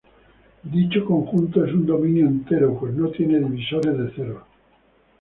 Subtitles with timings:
[0.75, 4.43] Dicho conjunto es un dominio entero, pues no tiene divisores de cero.